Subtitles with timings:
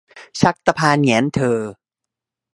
[0.39, 1.61] ชักตะพานแหงนเถ่อ